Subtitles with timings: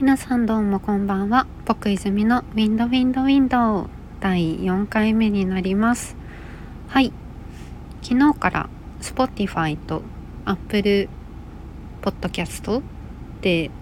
[0.00, 1.48] 皆さんどうもこんばんは。
[1.66, 3.90] 僕泉のウィンドウィンドウィンドウ
[4.20, 6.14] 第4回目になります。
[6.86, 7.12] はい。
[8.00, 10.02] 昨日から Spotify と
[10.44, 11.08] Apple
[12.00, 12.80] Podcast
[13.40, 13.72] で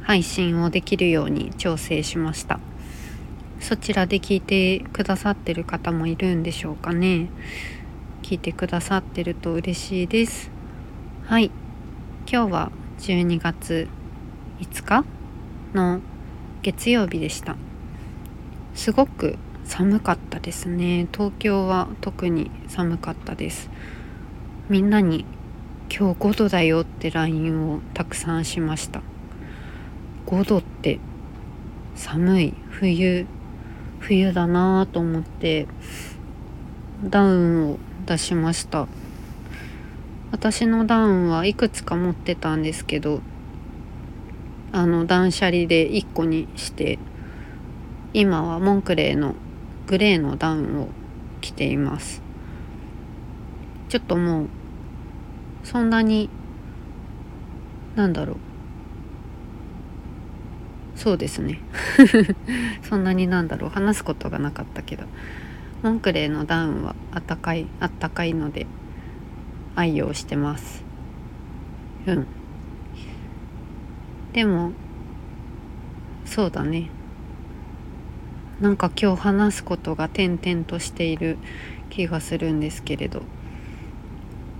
[0.00, 2.58] 配信をできるように調整しました。
[3.60, 7.28] そちらで聞いてくださってる方もいるんでしょうかね。
[8.22, 10.50] 聞いてくださってると嬉しいです。
[11.26, 11.50] はい。
[12.26, 13.88] 今日は12月
[14.60, 15.04] 5日
[15.74, 16.00] の
[16.62, 17.56] 月曜日でした。
[18.74, 21.06] すごく寒かったですね。
[21.12, 23.70] 東京は特に寒かったです。
[24.68, 25.24] みんなに
[25.90, 29.02] 今日5度だよって LINE をたくさんしました。
[30.26, 30.98] 5度って
[31.94, 33.26] 寒い冬
[34.00, 35.66] 冬だなぁと思って
[37.04, 38.86] ダウンを出しました。
[40.32, 43.20] 私のダウンはいくつか持ってたんですけど
[44.72, 46.98] あの断捨離で1個にして
[48.12, 49.34] 今はモンクレーの
[49.86, 50.88] グレーのダウンを
[51.40, 52.22] 着ています。
[53.88, 54.48] ちょっともう
[55.64, 56.30] そんなに
[57.96, 58.36] なんだろう。
[60.96, 61.60] そうですね。
[62.82, 63.70] そんなになんだろう。
[63.70, 65.04] 話すことがなかったけど。
[65.82, 68.66] モンクレーのダウンはあったかいあったかいので
[69.76, 70.84] 愛用してます。
[72.06, 72.26] うん。
[74.32, 74.72] でも
[76.24, 76.90] そうだね。
[78.60, 81.38] なんか今日話すことが点々としている
[81.88, 83.22] 気がするんですけれど。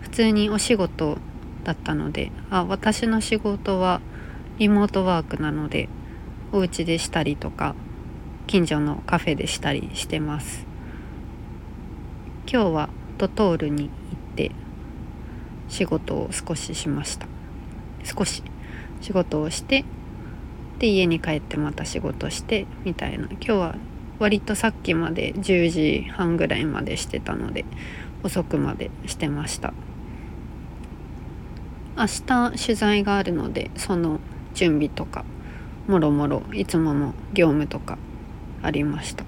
[0.01, 1.19] 普通にお仕事
[1.63, 4.01] だったのであ私の仕事は
[4.59, 5.89] リモートワークなので
[6.53, 7.77] お家でしたりとか
[8.49, 10.67] 近所のカフェでしたりしてます。
[12.53, 13.89] 今日はドトールに行っ
[14.35, 14.51] て
[15.69, 17.29] 仕事を少ししました。
[18.03, 18.43] 少し。
[19.01, 19.85] 仕事をして
[20.79, 23.27] で家に帰ってまた仕事してみたいな。
[23.27, 23.77] 今日は
[24.19, 27.65] 割とさっきまで10時半ぐらいまでしてたので
[28.23, 29.73] 遅くまでしてました。
[31.97, 34.21] 明日取材があるのでその
[34.55, 35.25] 準備とか
[35.87, 37.99] もろもろいつもの業務とか
[38.63, 39.25] ありました。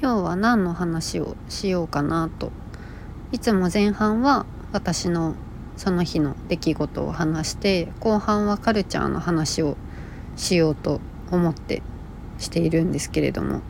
[0.00, 2.50] 今日は何の話をしようかなと。
[3.30, 5.36] いつも前半は私の
[5.82, 9.76] その日の出来事を話して後半はカルチャーの話を
[10.36, 11.00] しようと
[11.32, 11.82] 思って
[12.38, 13.62] しているんですけれども。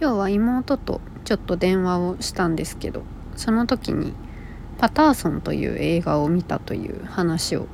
[0.00, 3.02] 今日は妹とちょっと電話をしたんですけど
[3.34, 4.12] その時に
[4.78, 7.66] 「パターソン」という映画を見たという話を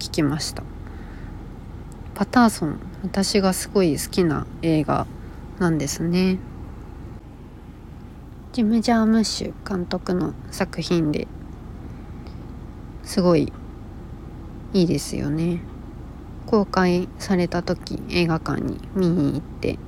[0.00, 0.64] 聞きました。
[2.16, 5.06] パターソン私がすごい好きな映画
[5.60, 6.38] なんですね。
[8.58, 11.28] ジム・ジャームッシュ監督の作品で
[13.04, 13.52] すごい
[14.72, 15.60] いいですよね。
[16.44, 19.78] 公開された時映画館に見に行って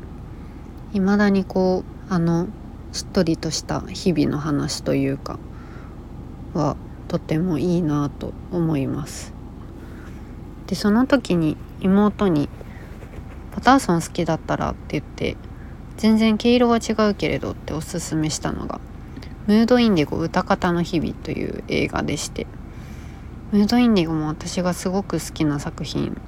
[0.93, 2.47] いまだにこうあの
[2.93, 5.41] しっとりとした日々の話というか
[6.55, 6.77] は
[7.09, 9.35] とてもいいなと思います。
[10.69, 12.49] でその時に妹に
[13.51, 15.37] 「パターソン好きだったら」って言って
[16.01, 18.81] 全然毛色は違うけれどっておすすめしたのが
[19.47, 22.47] 「ムードインディゴ歌方の日々」という映画でして
[23.53, 26.19] ムードインディゴも私がすごく好きな作品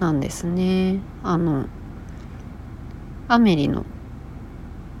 [0.00, 1.66] なんですねあの
[3.28, 3.84] アメリの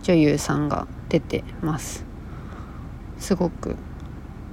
[0.02, 2.04] 女優さんが出てます
[3.16, 3.76] すごく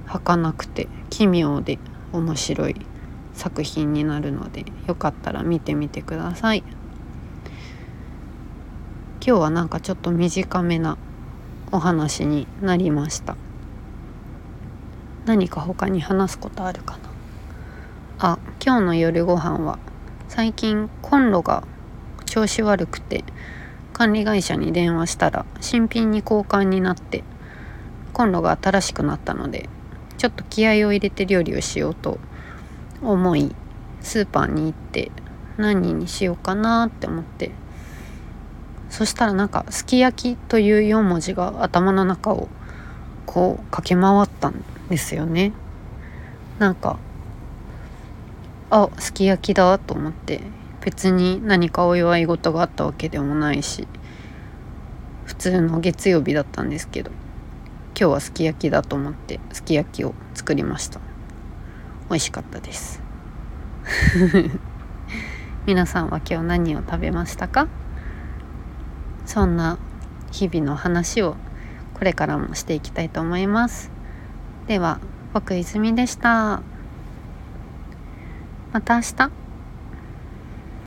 [0.06, 1.78] 儚くて奇妙で
[2.14, 2.86] 面白い
[3.34, 6.64] 作品になるのでよかったら見てみてください。
[9.24, 10.98] 今日はなんかちょっと短めな
[11.70, 13.36] お話になりました。
[15.26, 16.98] 何か他に話すことあるか
[18.18, 18.32] な？
[18.32, 19.78] あ今日の夜ご飯は
[20.28, 21.62] 最近コンロが
[22.26, 23.22] 調子悪くて
[23.92, 27.22] 管理会社に電話したら新品に交換になって
[28.12, 29.68] コンロが新しくなったので
[30.18, 32.18] ちょっと気合を入れて料理をしようと
[33.00, 33.54] 思い
[34.00, 35.12] スーパーに行って
[35.58, 37.52] 何にしようかなって思って
[38.92, 42.48] そしたらなんか「すき焼き」という4文字が頭の中を
[43.24, 45.52] こう駆け回ったんですよね。
[46.58, 46.98] なんか
[48.70, 50.42] あすき焼きだと思って
[50.82, 53.88] 別に何かお祝い事があったわけでもないし
[55.24, 57.10] 普通の月曜日だったんですけど
[57.98, 61.00] 今日はすき焼きだと思ってすき焼きを作りました。
[62.10, 63.00] 美味しかったです。
[65.64, 67.68] 皆さんは今日何を食べましたか？
[69.26, 69.78] そんな
[70.30, 71.36] 日々の話を
[71.94, 73.90] これからもしていきたいと思います。
[74.66, 75.00] では
[75.32, 76.62] 僕泉でした。
[78.72, 79.41] また明日。